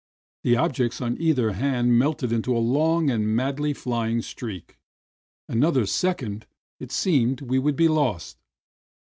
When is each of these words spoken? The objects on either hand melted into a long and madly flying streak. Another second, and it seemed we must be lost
The 0.43 0.57
objects 0.57 0.99
on 0.99 1.15
either 1.21 1.51
hand 1.51 1.99
melted 1.99 2.31
into 2.31 2.57
a 2.57 2.57
long 2.57 3.11
and 3.11 3.27
madly 3.35 3.71
flying 3.71 4.23
streak. 4.23 4.79
Another 5.47 5.85
second, 5.85 6.33
and 6.33 6.45
it 6.79 6.91
seemed 6.91 7.41
we 7.41 7.59
must 7.59 7.75
be 7.75 7.87
lost 7.87 8.39